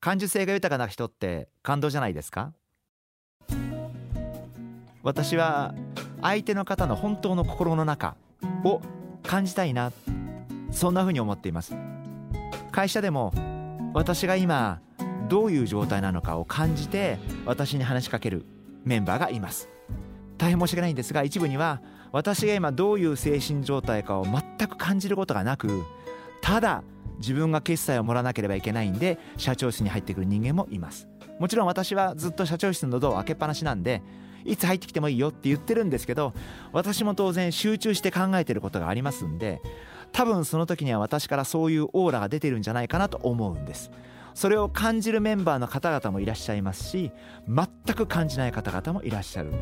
[0.00, 2.54] 感受性が豊かな人って感動じゃないですか？
[5.02, 5.74] 私は
[6.22, 8.16] 相手の方の本当の心の中
[8.64, 8.80] を
[9.22, 9.92] 感じたいな
[10.70, 11.74] そんな風に思っています。
[12.72, 13.32] 会社でも
[13.92, 14.80] 私が今
[15.28, 18.46] どういう状態なのかを感じて私に話しかける
[18.84, 19.68] メンバーがいます。
[20.38, 25.84] 大変申し訳ないんですが一部には私が今どういう精神状態かを全く感じることがなく
[26.40, 26.82] ただ
[27.20, 31.08] 自分が決済をもらわなければいけないんで社長室に入ってくる人間もいます。
[31.38, 34.02] もちろん私はずっと社長室のドアを開けっぱなしなんで
[34.44, 36.34] いつ入ってきてもいいよって言ってるんですけど
[36.72, 39.60] 私も当然集中して考えてることがありますんで
[40.12, 43.90] 多分その時には私からそういうオーラが出てるんじゃないかなと思うんです。
[44.34, 47.10] それを感じるメンバーの方々もいらっしゃいますし
[47.48, 49.52] 全く感じない方々もいらっしゃる。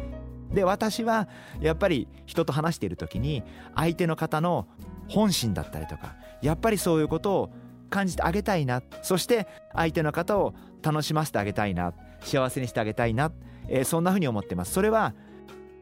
[0.52, 1.28] で私は
[1.60, 3.42] やっぱり人と話している時に
[3.74, 4.66] 相手の方の
[5.08, 7.50] 本心だったりとかやっぱりそういうことを
[7.90, 13.32] 感じてあげたいなそして相手の方を楽しませてあげたいな幸せにしてあげたいな、
[13.68, 14.72] えー、そんなふうに思ってます。
[14.72, 15.14] それは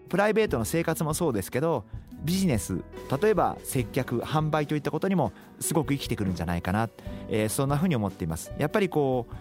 [0.09, 1.85] プライベートの生活もそうですけど
[2.23, 2.83] ビジネス
[3.21, 6.89] 例えば接客販売といったことにもすごく生きてくるんじゃないかな、
[7.29, 8.53] えー、そんなふうに思っています。
[8.59, 9.35] やっぱりこう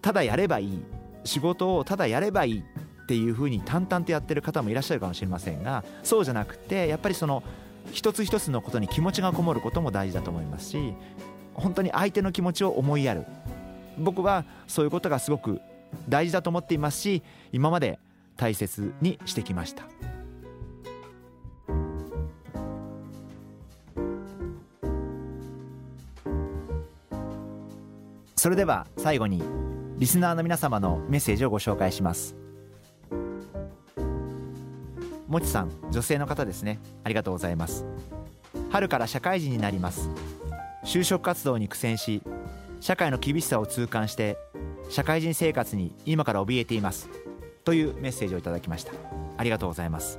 [0.00, 0.82] ただやればいい
[1.24, 2.64] 仕事をただやればいい
[3.10, 7.42] っていうふうに淡々とやってる方もいらっしゃるかもしれませんがそうじゃなくてやっぱりその
[7.90, 10.94] 一つ一つのことに気持ちがこもることも大事だと思いますし
[11.54, 13.24] 本当に相手の気持ちを思いやる。
[13.98, 15.60] 僕はそういうことがすごく
[16.08, 17.98] 大事だと思っていますし今まで
[18.36, 19.82] 大切にしてきました。
[28.36, 29.42] それでは最後に
[29.98, 32.36] リスナーの皆様のメッセージをご紹介します。
[35.30, 36.80] もちさん女性の方ですね。
[37.04, 37.86] ありがとうございます。
[38.70, 40.10] 春から社会人になります。
[40.84, 42.20] 就職活動に苦戦し
[42.80, 44.36] 社会の厳しさを痛感して
[44.88, 47.08] 社会人生活に今から怯えています。
[47.64, 48.92] というメッセージをいただきました。
[49.36, 50.18] ありがとうございます。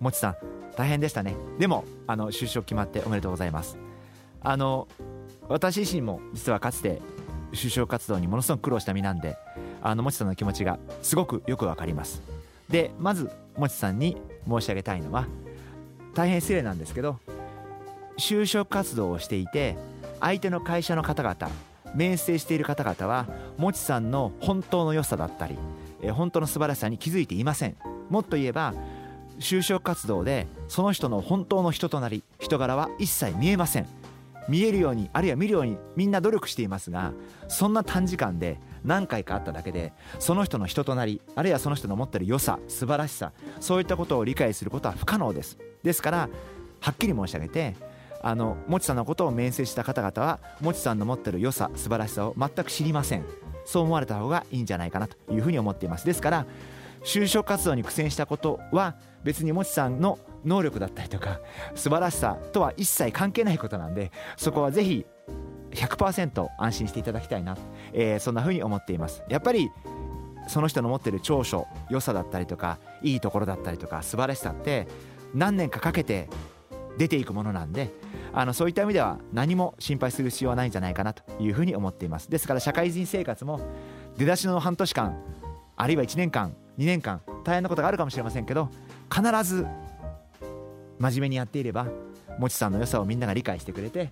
[0.00, 0.36] もちさん
[0.78, 1.36] 大変でしたね。
[1.58, 3.76] でもあの就職決まっておめでとうございます。
[4.40, 4.88] あの
[5.46, 7.02] 私自身も実はかつて
[7.52, 9.36] 就職活動にものすごく苦労した身なんで
[9.82, 12.22] あのもちさんの気持ちがすごくよくわかります。
[12.72, 14.16] でまずもちさんに
[14.48, 15.28] 申し上げたいのは
[16.14, 17.20] 大変失礼なんですけど
[18.18, 19.76] 就職活動をしていて
[20.20, 21.50] 相手の会社の方々
[21.94, 23.28] 面接している方々は
[23.58, 25.56] もちさんの本当の良さだったり
[26.12, 27.76] 本当の素晴らしさに気づいていません。
[28.10, 28.74] もっと言えば
[29.38, 33.86] 就職活動でその人の本当の人となり人柄は一切見えません。
[34.52, 37.14] 見えるようにあるいは見るようにみんな努力していますが
[37.48, 45.56] そんな短時間で何回かあっただけでその人の人となりあるいはその人の持ってる良さ素晴らしさそういったことを理解することは不可能です。
[45.82, 46.28] ですから
[46.80, 47.76] はっきり申し上げて
[48.20, 53.24] あのもちさんのことを面接した方々はもちさんの持ってる良さ素晴らしさを全く知りません。
[53.64, 56.04] そう思われた方がいいんじゃないかなというふうに思っています。
[56.04, 56.46] ですから
[57.02, 61.40] 就職活動に苦戦したことは別にもちさんの能力だったりとか
[61.74, 65.06] 素晴らしさとは一切関係ないことなんでそこはぜひ
[65.70, 67.56] 100%安心していただきたいな、
[67.92, 69.22] えー、そんなふうに思っています。
[69.28, 69.70] やっぱり
[70.48, 74.88] その人の持ってる長所良さだったりとかいいところだったりとか素晴らしさって
[75.34, 76.28] 何年かかけて
[76.98, 77.90] 出ていくものなんで
[78.32, 82.30] あのそういった意味では何も心配する必要はないんじゃないかなというふうに思っています。
[82.30, 83.60] ですから社会人生活も
[84.18, 85.16] 出だしの半年間
[85.76, 88.68] あるいは1年間2年間大変なことがあるかもしれませんけど
[89.14, 89.66] 必ず
[90.98, 91.86] 真面目にやっていれば
[92.38, 94.10] もちさんの良さをみんなが理解してくれて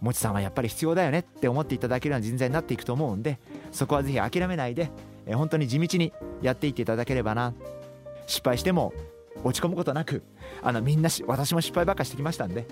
[0.00, 3.38] もちさんはやっぱり必要だよねって思っていただけるような人材になっていくと思うんで
[3.72, 4.90] そこはぜひ諦めないで
[5.32, 7.54] 本当に地道にやっていっていただければな。
[8.26, 8.92] 失敗しても
[9.42, 10.22] 落ち込むことなく
[10.62, 12.66] あのみんな私も失敗ばっかしてきましたんで、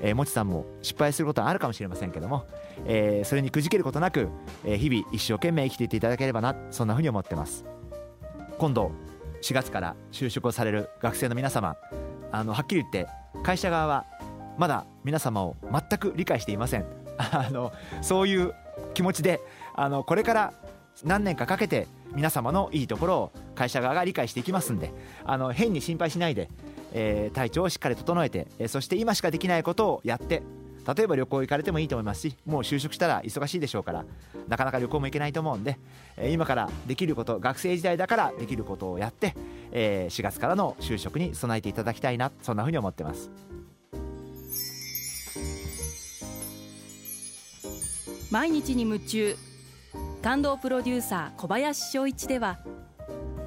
[0.00, 2.46] えー、もちさんも失敗することはあるかもしれませんけども、
[2.86, 4.28] えー、それにくじけることなく、
[4.64, 7.64] えー、日々一生懸命生きていっていただければなそんなふうに思ってます。
[8.60, 8.92] 今度
[9.40, 11.78] 4月から就職をされる学生の皆様
[12.30, 13.08] あのはっきり言って
[13.42, 14.04] 会社側は
[14.58, 16.84] まだ皆様を全く理解していません。
[17.16, 17.72] あの
[18.02, 18.54] そういう
[18.92, 19.40] 気持ちで
[19.74, 20.52] あのこれから
[21.04, 24.92] 何年かかけて皆様のいいところを会社側が理解していきますんで
[25.24, 26.50] あの変に心配しないで、
[26.92, 30.42] えー、体調をしっかり整えて、えー、そして今しかできないことをやって
[30.94, 34.04] 例えば旅行行かれてもいいと思いますしもう就職したら忙しいでしょうから
[34.48, 35.78] なかなか旅行も行けないと思うんで、
[36.16, 39.36] え今からできること学生時代だからできることをやって、
[39.70, 43.30] え4月からの就職に備えていただきたいなそんなふうに思ってます。
[48.30, 49.36] 毎日に夢中
[50.22, 52.58] 感動プロデューサー小林翔一では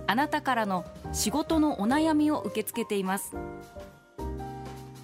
[0.08, 3.34] あなたからの仕事のお悩みを受け付けています。